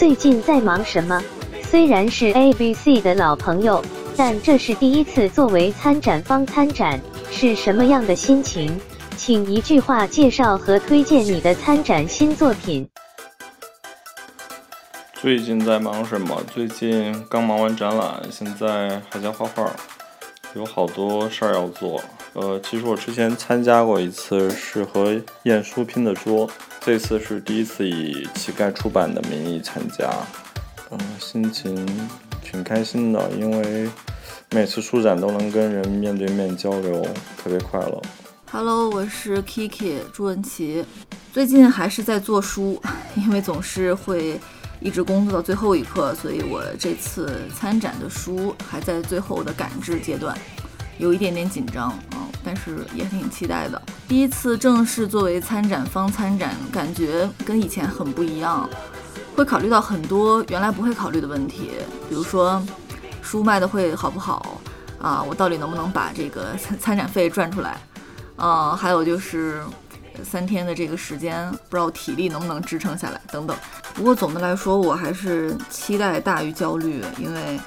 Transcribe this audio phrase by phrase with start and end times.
[0.00, 1.22] 最近在忙什么？
[1.62, 3.84] 虽然是 ABC 的老朋友，
[4.16, 6.98] 但这是第一次作为参展方参展，
[7.30, 8.80] 是什么样的心情？
[9.18, 12.88] 请一句话介绍和推荐你的参展新作品。
[15.12, 16.42] 最近在忙什么？
[16.50, 19.70] 最近刚忙完展览，现在还在画画，
[20.54, 22.00] 有好多事儿要做。
[22.32, 26.48] 呃，其实我之前参加过一次，是和晏殊拼的桌，
[26.80, 30.10] 这次是第一次以乞丐出版的名义参加，
[30.90, 31.86] 嗯，心情
[32.42, 33.88] 挺开心的，因为
[34.50, 37.06] 每次书展都能跟人面对面交流，
[37.36, 38.02] 特别快乐。
[38.50, 40.84] Hello，我是 Kiki 朱文琪，
[41.32, 42.80] 最近还是在做书，
[43.14, 44.40] 因为总是会。
[44.82, 50.34] 一直工作到最后一刻，所以我这次参展的书还在最后的赶制阶段，
[50.96, 53.80] 有一点点紧张啊，但是也挺期待的。
[54.08, 58.68] 第一次正式作为参展方参展，感觉跟以前很不一样，
[59.36, 61.70] 会考虑到很多原来不会考虑的问题，
[62.08, 62.62] 比如说
[63.22, 64.60] 书卖的会好不好
[65.00, 67.76] 啊，我到底能不能把这个参 展费赚出来
[68.36, 69.62] 啊，还有就是。
[70.22, 73.56] 三天的这个时间，不知道体力能不能支撑下来，等等。
[73.94, 77.58] 不过总的来说，我还是期待大于焦虑，因为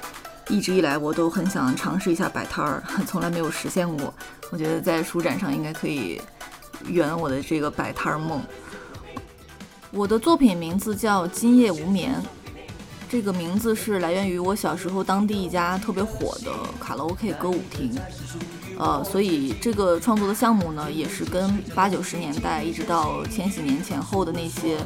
[0.48, 4.12] 一直以来我都很想尝试一下摆摊儿， 从来没有实现过。
[4.50, 6.20] 我觉得在书展上应该可以
[6.86, 8.42] 圆我的这个摆摊儿梦。
[9.90, 12.14] 我的作品名字叫《今夜无眠》，
[13.08, 17.96] 这个名字是来源于我小时候当地一家特别火的卡拉 OK 歌舞厅。
[18.76, 24.76] 呃，所以这个创作的项目呢，也是跟八九十年代一直到千禧年前后的那些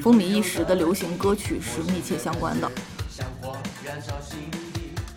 [0.00, 2.70] 风靡一时的流行歌曲是密切相关的。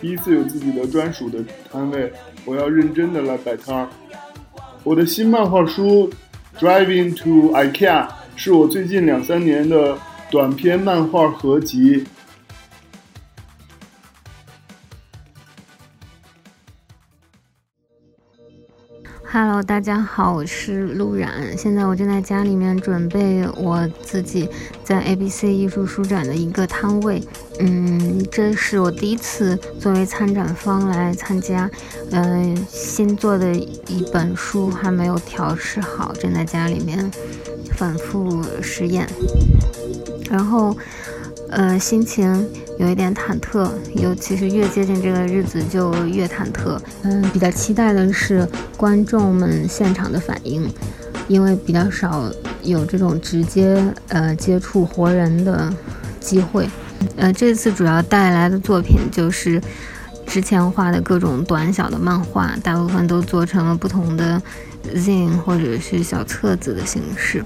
[0.00, 1.38] 第一次有自己的专属的
[1.72, 2.12] 摊位，
[2.44, 3.88] 我要认真的来摆摊儿。
[4.84, 6.08] 我的新漫画书
[6.60, 7.72] 《Driving to IKEA》
[8.36, 9.98] 是我最近两三年的
[10.30, 12.04] 短篇漫画合集。
[19.30, 21.54] Hello，大家好，我是陆冉。
[21.56, 24.48] 现在我正在家里面准备我自己
[24.82, 27.22] 在 ABC 艺术书展的一个摊位。
[27.60, 31.70] 嗯，这是我第一次作为参展方来参加。
[32.10, 37.10] 嗯，新做的一本书还没有调试好，正在家里面
[37.76, 39.06] 反复实验。
[40.30, 40.74] 然后。
[41.50, 42.46] 呃，心情
[42.78, 46.78] 有一点忐忑，尤其是越接近这个日子就越忐忑。
[47.02, 50.70] 嗯，比较期待的是观众们现场的反应，
[51.26, 52.30] 因为比较少
[52.62, 55.72] 有这种直接呃接触活人的
[56.20, 56.68] 机会。
[57.16, 59.60] 呃，这次主要带来的作品就是
[60.26, 64.40] 之前画的各种短小的漫画，大部分都做成了不同的
[64.94, 67.42] zine 或者是小册子的形式。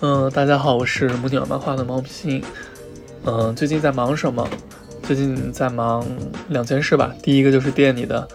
[0.00, 2.44] 嗯，大家好，我是母鸟漫画的毛皮。
[3.24, 4.48] 嗯，最近在忙什么？
[5.02, 6.06] 最近在忙
[6.50, 7.12] 两件事吧。
[7.20, 8.28] 第一个就是店里的，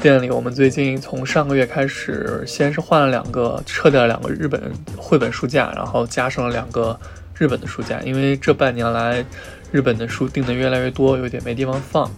[0.00, 6.96] 店里我们最近从上个月开始，先是换了两个，撤掉了两个日本绘本书架，然后加上了两个
[7.36, 9.24] 日本的书架，因为这半年来
[9.72, 12.08] 日本的书订的越来越多，有点没地方放。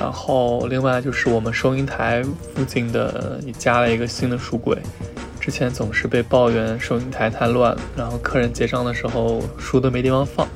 [0.00, 2.24] 然后另外就是我们收银台
[2.56, 4.76] 附近的也加了一个新的书柜。
[5.44, 10.48] 之前总是被抱怨收银台太乱，然后客人结账的时候书都没地方放。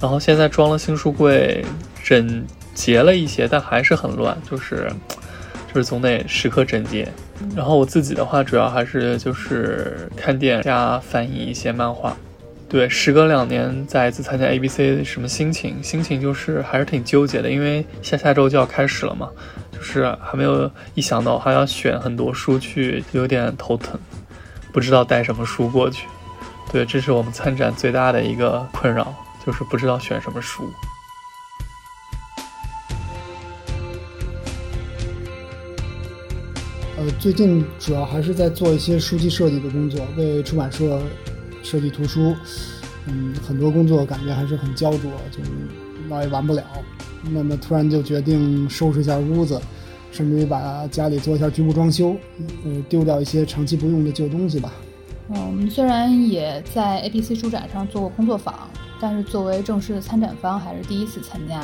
[0.00, 1.62] 然后现在装了新书柜，
[2.02, 4.90] 整洁了一些，但还是很乱，就是
[5.68, 7.06] 就是总得时刻整洁。
[7.54, 12.16] 然后我自己的话，主要还是就是看店加翻译一些漫画。
[12.68, 15.82] 对，时隔两年再一次参加 ABC，什么心情？
[15.82, 19.30] 心情就是还是挺纠结的，因为下下周就要开始了嘛。
[19.72, 23.98] 就是还没有一想到还要选很多书去，有点头疼，
[24.72, 26.06] 不知道带什么书过去。
[26.70, 29.14] 对，这是我们参展最大的一个困扰，
[29.46, 30.70] 就是不知道选什么书。
[36.98, 41.00] 呃，最近主要还是在做一些书籍设计的工作，为出版社
[41.68, 42.34] 设计图书。
[43.06, 45.40] 嗯，很多工作感觉还是很焦灼，就
[46.08, 46.62] 老也完不了。
[47.30, 49.60] 那么突然就决定收拾一下屋子，
[50.12, 52.16] 甚至于把家里做一下局部装修，
[52.64, 54.72] 呃，丢掉一些长期不用的旧东西吧。
[55.30, 58.68] 嗯，我们虽然也在 ABC 书展上做过工作坊，
[59.00, 61.62] 但是作为正式的参展方还是第一次参加。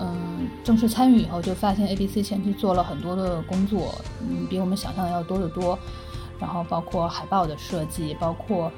[0.00, 5.78] 嗯，正式参与以后就发现 ABC 前期做了很多的工作，嗯，比我们想象的要多得多。
[6.40, 8.72] 然后包括海报的设计，包括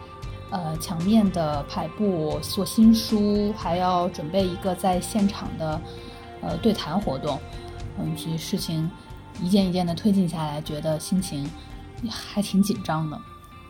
[0.50, 5.80] 呃墙面的排布，做新书，还要准备一个在现场的
[6.40, 7.40] 呃对谈活动。
[7.98, 8.90] 嗯，这些事情
[9.42, 11.48] 一件一件的推进下来，觉得心情
[12.08, 13.18] 还挺紧张的。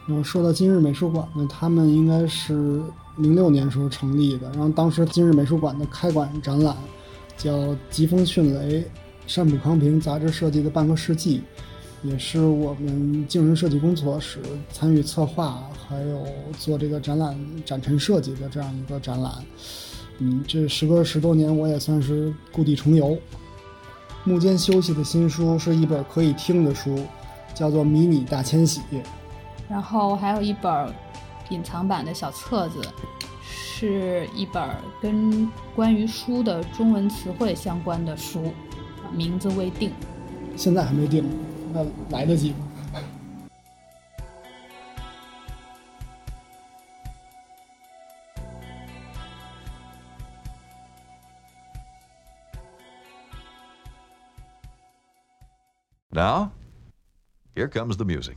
[0.07, 2.83] 然后说到今日美术馆呢，他们应该是
[3.17, 4.51] 零六年时候成立的。
[4.51, 6.77] 然后当时今日美术馆的开馆展览
[7.37, 7.53] 叫
[7.89, 8.85] 《疾风迅雷：
[9.27, 11.39] 山浦康平杂志设计的半个世纪》，
[12.05, 14.39] 也是我们静人设计工作室
[14.71, 16.27] 参与策划，还有
[16.59, 17.35] 做这个展览
[17.65, 19.33] 展陈设计的这样一个展览。
[20.19, 23.19] 嗯，这时隔十多年，我也算是故地重游。
[24.23, 26.99] 幕间休息的新书是一本可以听的书，
[27.55, 28.81] 叫做《迷你大迁徙》。
[29.67, 30.93] 然后还有一本
[31.49, 32.83] 隐藏版的小册子，
[33.43, 34.63] 是一本
[35.01, 38.53] 跟关于书的中文词汇相关的书，
[39.11, 39.91] 名字未定。
[40.55, 41.25] 现在还没定，
[41.77, 42.59] 那来得及吗
[56.11, 56.51] ？Now,
[57.57, 58.37] here comes the music.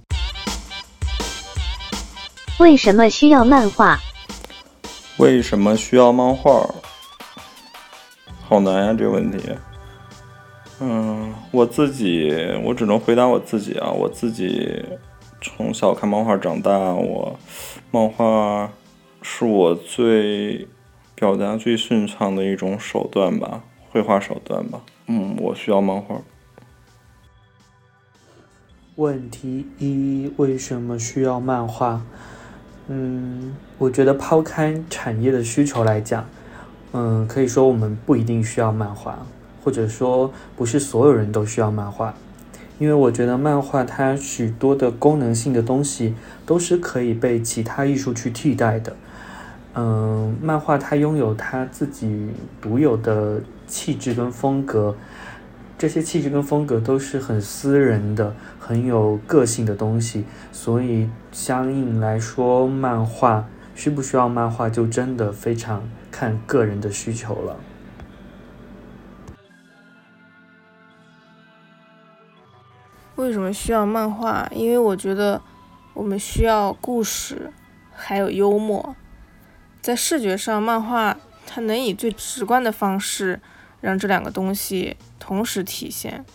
[2.57, 3.99] 为什么需要漫画？
[5.17, 6.67] 为什么需要漫画？
[8.49, 9.55] 好难呀，这个问题。
[10.79, 12.31] 嗯，我自己，
[12.63, 13.89] 我只能回答我自己啊。
[13.89, 14.85] 我自己
[15.41, 17.39] 从小看漫画长大，我
[17.89, 18.71] 漫画
[19.21, 20.67] 是我最
[21.15, 24.81] 表达最顺畅的一种手段吧，绘画手段吧。
[25.07, 26.21] 嗯，我需要漫画。
[28.97, 32.01] 问题一：为什么需要漫画？
[32.87, 36.25] 嗯，我觉得抛开产业的需求来讲，
[36.93, 39.25] 嗯，可以说我们不一定需要漫画，
[39.67, 42.13] 或者说不是所有人都需要漫画，
[42.79, 46.15] 因为我觉得漫画它许多的功能性的东西
[46.45, 48.95] 都是可以被其他艺术去替代的。
[49.75, 52.29] 嗯，漫画它拥有它自己
[52.61, 54.95] 独有的气质跟风格。
[55.77, 60.23] 这些气质跟风格都是很私人的、很有个性的东西，
[60.53, 67.57] 所以相应来说，漫画需不需要漫画，就真的非常看个人的需求了。
[73.17, 74.49] 为什么需要漫画？
[74.55, 75.41] 因为我觉得
[75.93, 77.51] 我们需要故事，
[77.91, 78.95] 还有幽默。
[79.81, 83.39] 在视觉上，漫画它能以最直观的方式。
[83.79, 86.25] 让这两个东西同时体现，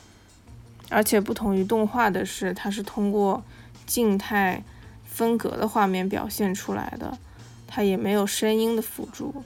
[0.89, 3.43] 而且不同于动画的是，它是通过
[3.85, 4.63] 静态
[5.05, 7.19] 分隔的画面表现出来的，
[7.67, 9.43] 它也没有声音的辅助，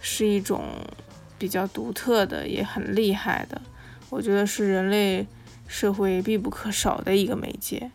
[0.00, 0.62] 是一种
[1.40, 3.60] 比较独特的，也很厉害的，
[4.10, 5.26] 我觉得是人类
[5.70, 7.88] 社会必不可少的一个媒介。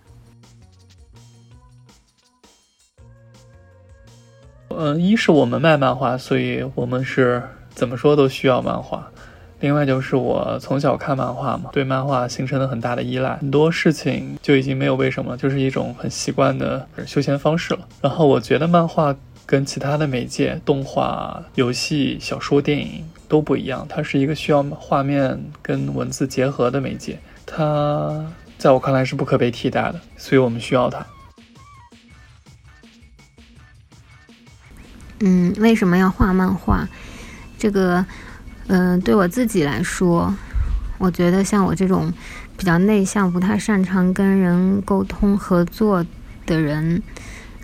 [4.70, 9.12] 嗯，一是我们卖漫画，所以我们是怎么说都需要漫画。
[9.60, 17.86] 另外就是我从小看漫画嘛，对漫画形成了很大的依赖，很多事情就已经没有为什么，就是一种很习惯的休闲方式了。
[18.02, 19.14] 然后我觉得漫画
[19.46, 28.26] 跟其他的媒介，动画、游戏、小说、电影都不一样，它是一个需要画面跟文字结合的媒介，它
[28.58, 31.06] 在我看来是不可被替代的，所以我们需要它。
[35.20, 36.88] 嗯，为什么要画漫画？
[37.58, 38.06] 这个。
[38.68, 40.34] 嗯，对我自己来说，
[40.98, 42.12] 我觉得像我这种
[42.58, 46.04] 比较内向、不太擅长跟人沟通合作
[46.48, 47.00] 的人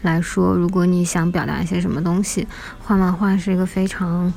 [0.04, 2.48] 来说，如果你想表达一些什么东西，
[2.78, 4.32] 画漫画是一个非常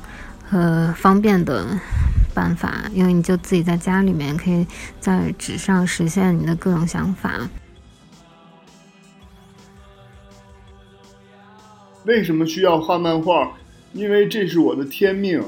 [0.49, 1.77] 呃方便的
[2.35, 4.67] 办法，因为你就自己在家里面可以
[4.99, 7.49] 在纸上实现你的各种想法。
[12.03, 13.57] 为什么需要画漫画？
[13.93, 15.41] 因为这是我的天命。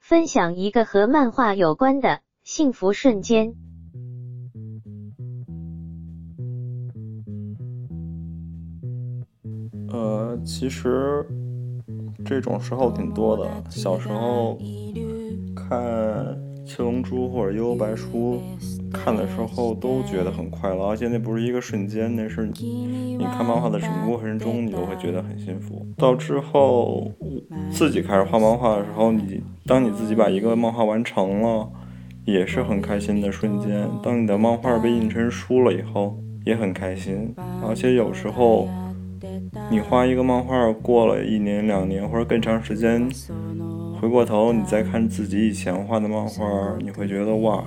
[0.00, 3.54] 分享一个和漫画有关的幸福瞬间。
[10.44, 11.26] 其实
[12.24, 13.48] 这种时候挺多的。
[13.70, 14.58] 小时候
[15.54, 16.36] 看。
[16.68, 18.40] 七龙珠或者幽游白书，
[18.92, 25.86] 看的时候都觉得很快乐，而且那不是一个瞬间，那是你看漫画的整个过程中，你都会觉得很幸福。
[25.96, 27.08] 到之后
[27.70, 31.70] 自己开始画漫画的时候，你当你自己把一个漫画完成了，
[32.24, 33.88] 也是很开心的瞬间。
[34.02, 37.32] 当你的漫画被印成书了以后，也很开心。
[37.62, 38.68] 而且有时候，
[39.70, 43.08] 你画一个漫画过了一年、两年或者更长时间，
[44.00, 46.44] 回过头你再看自己以前画的漫画，
[46.80, 47.64] 你会觉得哇，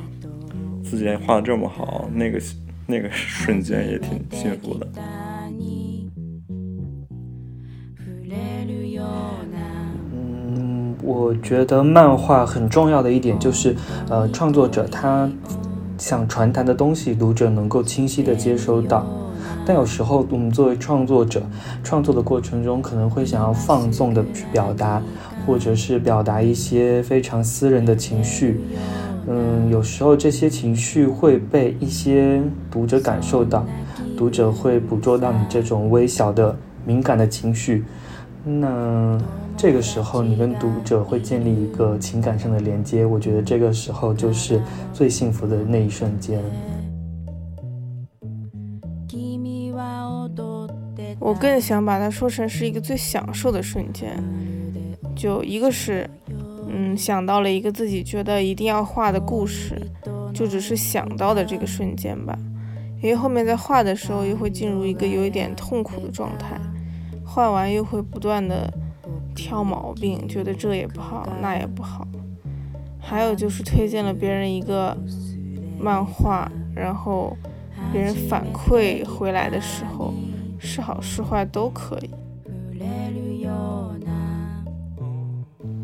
[0.83, 2.39] 自己画的这么好，那个
[2.85, 4.87] 那个瞬间也挺幸福的。
[11.01, 13.75] 我觉得漫画很重要的一点就是，
[14.09, 15.29] 呃，创作者他
[15.97, 19.07] 想传达的东西，读者能够清晰的接收到。
[19.65, 21.41] 但有时候我们作为创作者，
[21.83, 25.01] 创作的过程中可能会想要放纵的去表达，
[25.45, 28.61] 或者是表达一些非常私人的情绪。
[29.27, 33.65] 嗯，有时候这些情绪会被一些读者感受到，
[34.17, 37.83] 读者会捕捉到你这种微小的敏感的情绪。
[38.43, 39.19] 那。
[39.61, 44.61] 这个时候，你跟读者会建立一个情感上的连接，我觉得这个时候就是
[44.93, 46.39] 最幸福的那一瞬间。
[51.19, 54.21] 我更想把它说成是一个最享受的瞬间，
[55.15, 56.09] 就一个是，
[56.67, 59.81] 嗯，想到了一个自己觉得一定要画的故事，
[60.33, 62.37] 就只是想到的这个瞬间吧，
[63.01, 66.59] 因为后面在画的时候又会进入一个有一点痛苦的状态，
[67.25, 68.71] 画完又会不断的。
[69.35, 72.05] 挑毛病，觉得这也不好，那也不好。
[72.99, 74.97] 还有就是推荐了别人一个
[75.79, 77.37] 漫画，然后
[77.91, 80.13] 别人反馈回来的时候，
[80.59, 82.09] 是好是坏都可以。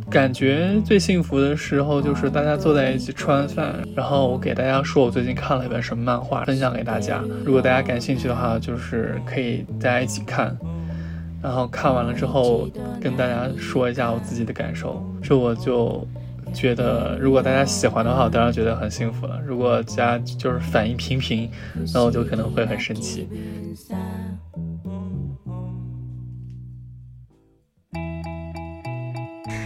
[0.07, 7.21] 感觉最幸福的时候就是大家坐在一起吃完饭，然后我给大家说我最近看了一本什么漫画，分享给大家。
[7.43, 10.55] 如果大家感兴趣的话，就是可以大家一起看。
[11.41, 12.67] 然后看完了之后，
[13.01, 15.03] 跟大家说一下我自己的感受。
[15.21, 16.07] 这我就
[16.55, 19.39] 觉得，如果大家喜欢的话，我当然觉得很幸福了。
[19.45, 21.51] 如果大家就是反应平平，
[21.93, 23.27] 那我就可能会很生气。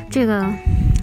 [0.09, 0.43] 这个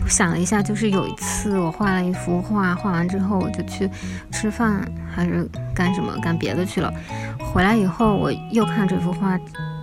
[0.04, 3.88] 我想了一下，就是有一次我画了一幅画，画完之后我就去
[4.32, 6.92] 吃饭还是干什么干别的去了。
[7.38, 9.38] 回来以后我又看这幅画。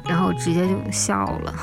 [0.05, 1.53] 然后直接就笑了，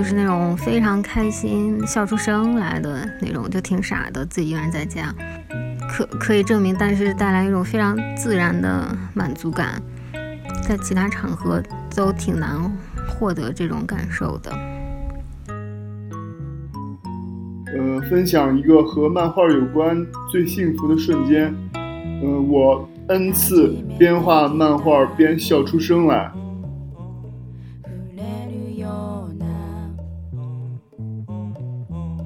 [0.00, 5.14] 就是那种非常开心，笑出声来的那种，就挺傻的，自己一个人在家，
[5.90, 9.78] 可可以证明，但是带来一种非常自然的满足感，
[10.66, 11.62] 在其他场合
[11.94, 12.50] 都挺难
[13.06, 14.50] 获得这种感受的。
[17.66, 20.02] 呃，分享一个和漫画有关
[20.32, 26.32] 最幸福的瞬间，呃，我 n 次边画漫画边笑出声来。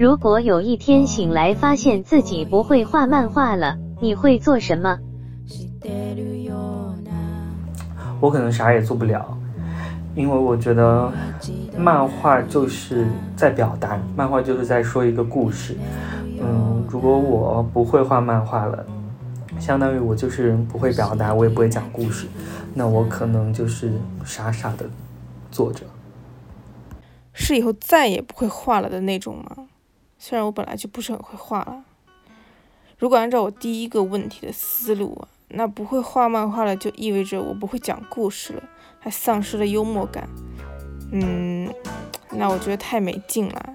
[0.05, 4.99] 如果有一天醒来发现自己不会画漫画了，你会做什么？
[8.21, 9.35] 我可能啥也做不了，
[10.15, 11.11] 因为我觉得
[11.79, 15.75] 漫画就是在表达，漫画就是在说一个故事。
[16.39, 18.85] 嗯，如果我不会画漫画了，
[19.59, 22.27] 相当于我就是不会表达，我也不会讲故事，
[22.75, 23.91] 那我可能就是
[24.23, 24.85] 傻傻的
[25.51, 25.87] 坐着。
[27.33, 29.57] 是以后再也不会画了的那种吗？
[30.26, 31.85] 虽然我本来就不是很会画了，
[32.97, 38.62] 如果按照我第一个问题的思路，那不会画漫画了就意味着我不会讲故事了，
[38.99, 40.26] 还丧失了幽默感。
[41.12, 41.71] 嗯，
[42.31, 43.75] 那我觉得太没劲了，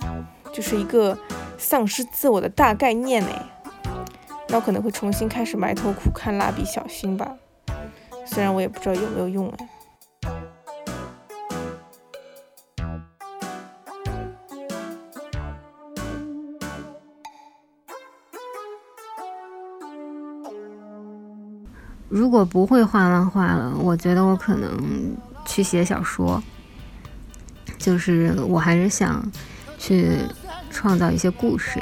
[0.51, 1.15] 就是一个
[1.59, 3.29] 丧失自我的大概念呢。
[4.47, 7.35] 那我可能会重新开始埋头苦看蜡笔小新吧，
[8.25, 9.69] 虽然我也不知道有没有用哎。
[22.09, 26.41] 如果不会画漫画了，我觉得我可能去写小说。
[27.77, 29.23] 就是我还是想
[29.77, 30.17] 去
[30.69, 31.79] 创造一些故事，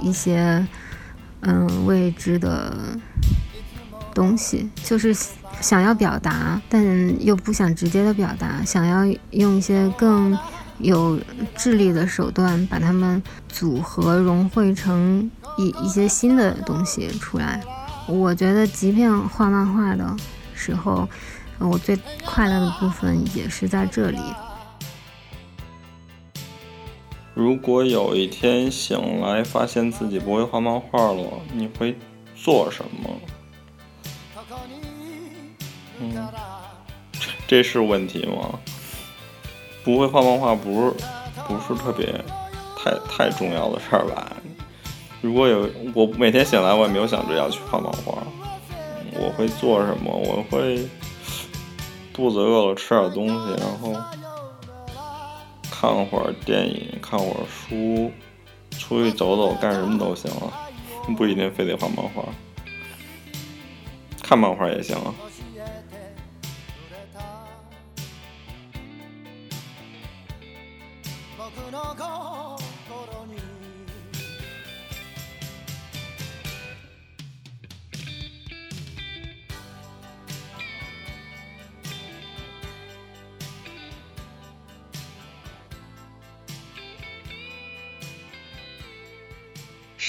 [0.00, 0.64] 一些
[1.40, 2.76] 嗯未知的
[4.14, 5.12] 东西，就是
[5.60, 10.38] 想要表达，但又不想直接的表达，想要用一些更
[10.78, 11.18] 有
[11.56, 17.60] 智力的手段把它们组合融汇成一一些新的东西出来。
[18.10, 20.16] 我觉得，即便画漫画的
[20.54, 21.08] 时候，
[21.58, 24.18] 我最快乐的部分也是在这里。
[27.34, 31.24] 如果有一天醒来发现自己不会画漫画了，
[31.54, 31.96] 你会
[32.34, 33.10] 做什么？
[36.00, 36.28] 嗯，
[37.46, 38.58] 这是问题吗？
[39.84, 40.94] 不会画漫画不是
[41.46, 42.12] 不是特别
[42.76, 44.36] 太太重要的事儿吧？
[45.20, 48.22] 如果有我每天醒来，我也没有想着要去画漫画。
[49.12, 50.10] 我会做什么？
[50.10, 50.88] 我会
[52.12, 53.92] 肚子饿了吃点东西，然后
[55.70, 58.10] 看会儿电影，看会儿书，
[58.78, 60.68] 出去走走，干什么都行啊，
[61.16, 62.24] 不一定非得画漫画，
[64.22, 65.14] 看漫画也行啊。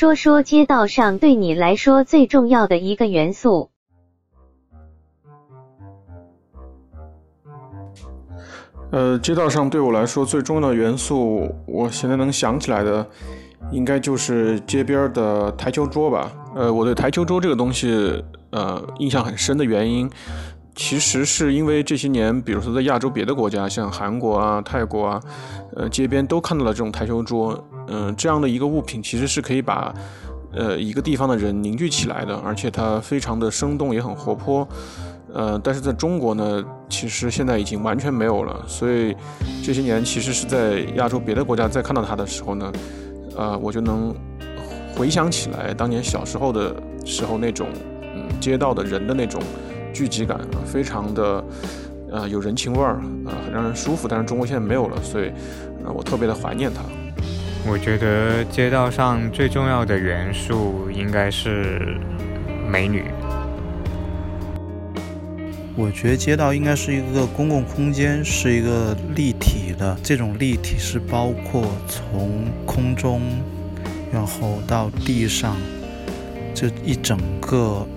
[0.02, 3.70] 说说街道上对你来说最重要的一个元素。
[8.92, 13.08] 呃，街道上对我来说最重要的元素，我现在能想起来的，
[13.70, 16.32] 应该就是街边的台球桌吧。
[16.56, 20.10] 呃，我对台球桌这个东西，呃，印象很深的原因，
[20.76, 25.22] 其实是因为这些年，比如说在亚洲别的国家，像韩国啊、泰国啊，
[25.76, 27.62] 呃，街边都看到了这种台球桌。
[27.88, 29.94] 嗯，这样的一个物品其实是可以把，
[30.54, 34.68] 呃，一个地方的人凝聚起来的，而且它非常的生动，也很活泼。
[35.34, 38.64] 呃，但是在中国呢，其实现在已经完全没有了。
[38.68, 39.16] 所以
[39.64, 42.72] 这些年，其实是在亚洲别的国家再看到它的时候呢，
[43.36, 44.16] 呃，我就能
[44.96, 46.76] 回想起来当年小时候的
[47.06, 47.68] 时候那种，
[48.02, 49.42] 嗯，街道的人的那种
[49.94, 51.44] 聚集感，非常的，
[52.12, 54.08] 呃，有人情味儿，啊，很让人舒服。
[54.08, 55.32] 但是中国现在没有了，所以，
[55.86, 56.82] 呃，我特别的怀念它。
[57.70, 61.98] 我觉得街道上最重要的元素应该是
[62.68, 63.04] 美女。
[65.78, 69.98] 我觉得街道应该是一个公共空间，是一个立体的。
[70.04, 73.22] 这种立体是包括从空中，
[74.12, 75.56] 然后到地上，
[76.54, 77.88] 这一整个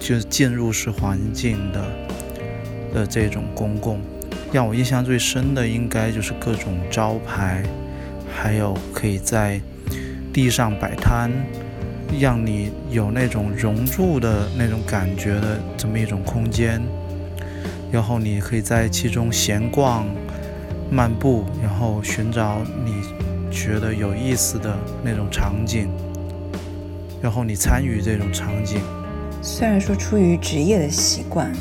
[0.00, 1.84] 就是进入式环境的
[2.94, 4.00] 的这种公共。
[4.52, 7.62] 让我印象最深的应该就是各种招牌。
[8.40, 9.60] 还有可以在
[10.32, 11.32] 地上摆摊，
[12.20, 16.80] 让你有那种融入的那种感觉的这么一种空间，
[17.90, 20.06] 然后你可以在其中闲逛、
[20.88, 23.02] 漫步，然后寻找你
[23.50, 25.88] 觉得有意思的那种场景，
[27.20, 28.80] 然后你参与这种场景。
[29.40, 31.52] 虽然说出于职业的习惯，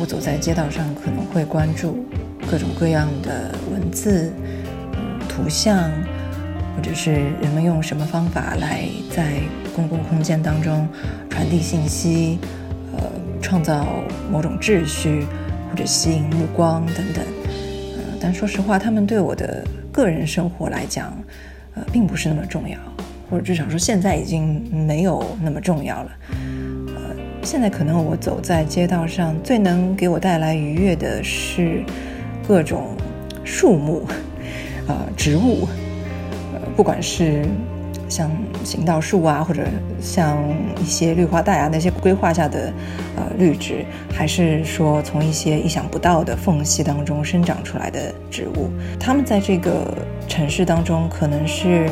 [0.00, 2.04] 我走在街道上可能会关注
[2.50, 4.32] 各种各样的文字。
[5.28, 5.90] 图像，
[6.76, 9.40] 或者是人们用什么方法来在
[9.74, 10.88] 公共空间当中
[11.28, 12.38] 传递信息，
[12.96, 13.02] 呃，
[13.42, 13.84] 创造
[14.30, 15.26] 某种秩序，
[15.68, 17.24] 或者吸引目光等等。
[17.96, 21.12] 呃，但说实话，他们对我的个人生活来讲，
[21.74, 22.78] 呃，并不是那么重要，
[23.28, 26.12] 或者至少说现在已经没有那么重要了。
[27.44, 31.84] 现在可能我走在街道上，最能给我带来愉悦的是
[32.48, 32.96] 各种
[33.44, 34.02] 树木。
[34.86, 35.66] 呃，植物，
[36.52, 37.42] 呃，不管是
[38.06, 38.30] 像
[38.62, 39.62] 行道树啊，或者
[39.98, 40.36] 像
[40.78, 42.70] 一些绿化带啊，那些规划下的
[43.16, 48.68] 呃绿植，还是说从一些意想不到的缝隙当中生长出来的植物，
[49.00, 49.96] 它们在这个
[50.28, 51.88] 城市当中可能是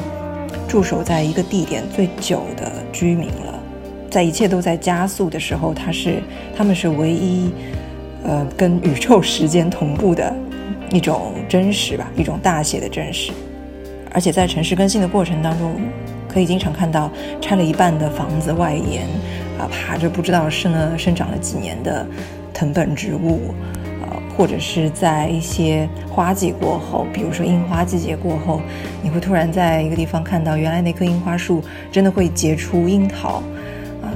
[0.68, 3.51] 驻守在一个地点最久的居民了。
[4.12, 6.22] 在一切都在加速的时候，它是
[6.56, 7.50] 他们是唯一
[8.22, 10.32] 呃跟宇宙时间同步的。
[10.90, 13.32] 一种真实吧，一种大写的真实，
[14.10, 15.74] 而且在城市更新的过程当中，
[16.28, 19.04] 可以经常看到拆了一半的房子外沿，
[19.58, 22.06] 啊，爬着不知道生了生长了几年的
[22.52, 23.54] 藤本植物，
[24.02, 28.60] 呃，或者是在一些花季过后，比如说樱花季节过后，
[29.02, 33.42] 你会突然在一个地方看到原来那棵樱花树真的会结出樱桃，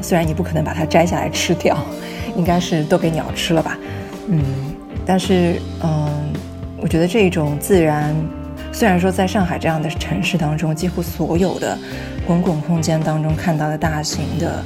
[0.03, 1.77] 虽然你不可能把它摘下来吃掉，
[2.37, 3.79] 应该是都给鸟吃了吧，
[4.29, 4.43] 嗯，
[5.07, 6.33] 但是嗯。
[6.79, 8.15] 我觉得这种自然，
[8.71, 11.77] 虽然说在上海这样的城市当中，几乎所有的
[12.27, 14.63] 公共空间当中看到的大型的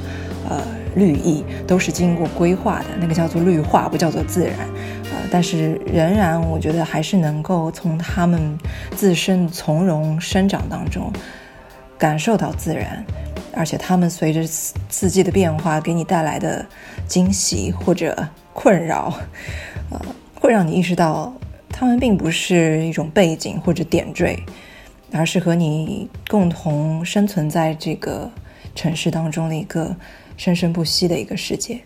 [0.47, 0.61] 呃
[0.93, 4.55] 绿意都是经过规划的，那个叫做绿化，不叫做自然。
[5.05, 8.55] 呃，但是仍然我觉得还是能够从它们
[8.93, 11.11] 自身从容生长当中
[11.97, 13.03] 感受到自然，
[13.53, 16.65] 而且它们随着四季的变化给你带来的
[17.07, 19.13] 惊喜或者困扰，
[19.89, 19.99] 呃，
[20.35, 21.33] 会让你意识到。
[21.73, 24.37] 他们并不是一种背景或者点缀，
[25.11, 28.29] 而是和你共同生存在这个
[28.75, 29.95] 城市当中的一个
[30.37, 31.81] 生生不息的一个世界。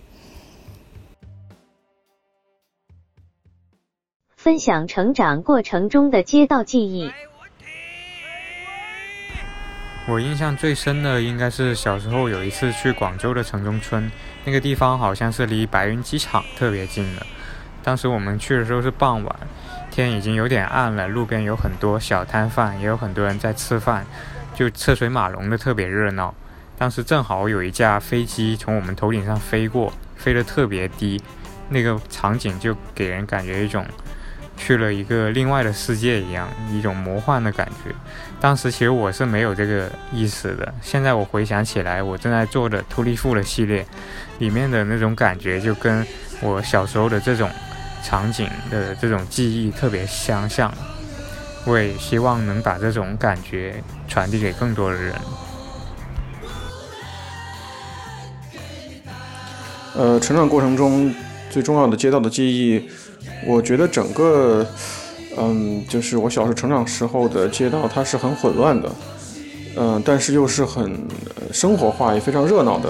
[4.35, 7.09] 分享成长过程中的街道记忆。
[10.07, 14.11] 我印象最深的应该是小时候有一次去广州的城中村，
[14.43, 17.25] 那个地方好像是离白云机场特别近的。
[17.83, 19.35] 当时我们去的时候是傍晚，
[19.89, 24.05] 天已经有点暗了，路边有很多小摊贩，也有很多人在吃饭，
[24.53, 26.33] 就车水马龙的特别热闹。
[26.77, 31.19] 当时正好有一架飞机从我们头顶上飞过，飞得特别低，
[31.69, 33.83] 那个场景就给人感觉一种。
[34.65, 37.93] 去了一个另外的世界一样，一种魔幻的感觉。
[38.41, 40.73] 当时其实我是没有这个意思的。
[40.81, 43.85] 现在我回想起来，我正在做的《突利富》的系列
[44.39, 46.03] 里面的那种感觉，就跟
[46.41, 47.47] 我小时候的这种
[48.03, 50.73] 场景的这种记忆特别相像。
[51.65, 53.75] 我也希望能把这种感觉
[54.07, 55.13] 传递给更多的人。
[59.93, 61.13] 呃，成长过程中
[61.51, 62.89] 最重要的街道的记忆。
[63.45, 64.65] 我觉得整个，
[65.37, 68.89] 嗯，就是我小时候成长时候的街道，它是很混乱的，
[69.75, 70.97] 嗯，但是又是很
[71.51, 72.89] 生活化，也非常热闹的，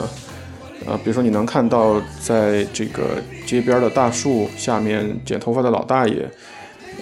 [0.86, 6.30] 呃，比如说你能看到在这个街边的大树下面剪头发的老大爷，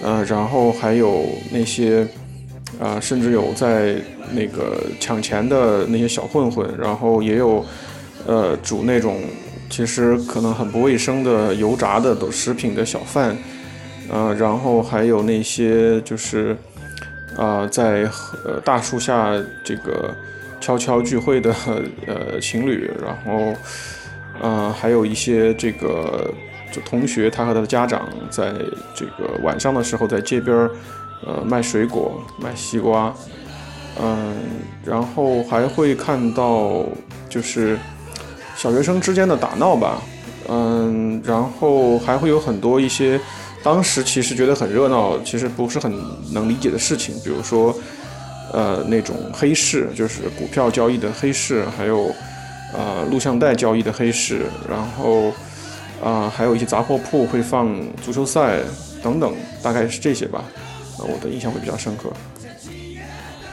[0.02, 2.06] 呃，然后还有那些，
[2.80, 3.94] 啊，甚至有在
[4.32, 7.64] 那个抢钱的那些小混混，然后也有，
[8.26, 9.20] 呃，煮那种。
[9.74, 13.36] 其实可能很不卫生的油炸的都食品的小贩，
[14.08, 16.56] 呃，然后还有那些就是，
[17.36, 18.08] 啊，在
[18.44, 19.32] 呃大树下
[19.64, 20.14] 这个
[20.60, 21.52] 悄悄聚会的
[22.06, 23.52] 呃情侣，然后，
[24.40, 26.32] 呃，还有一些这个
[26.70, 28.54] 就同学他和他的家长在
[28.94, 30.70] 这个晚上的时候在街边儿
[31.26, 33.12] 呃卖水果卖西瓜，
[34.00, 34.36] 嗯，
[34.84, 36.86] 然后还会看到
[37.28, 37.76] 就是。
[38.56, 40.00] 小学生之间的打闹吧，
[40.48, 43.20] 嗯，然后还会有很多一些
[43.62, 45.92] 当时其实觉得很热闹，其实不是很
[46.32, 47.74] 能理解的事情，比如说，
[48.52, 52.14] 呃，那种黑市，就是股票交易的黑市，还有
[52.72, 55.32] 呃录像带交易的黑市，然后
[56.02, 58.60] 啊，还有一些杂货铺会放足球赛
[59.02, 60.44] 等等，大概是这些吧，
[60.98, 62.10] 呃，我的印象会比较深刻。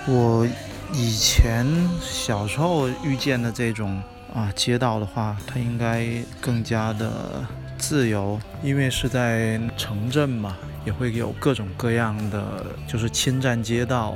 [0.07, 0.47] 我
[0.93, 1.65] 以前
[2.01, 4.01] 小时候遇见的这种。
[4.33, 6.05] 啊，街道的话，它应该
[6.39, 7.45] 更加的
[7.77, 14.15] 自由，因为是在城镇嘛，也会有各种各样的，就是侵占街道，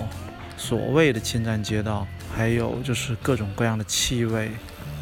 [0.55, 4.51] 所谓的侵占街道，还有就是各种各样的气味，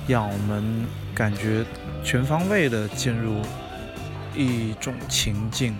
[0.08, 1.64] 让我们感觉
[2.04, 3.36] 全方位的进入
[4.36, 5.76] 一种情境。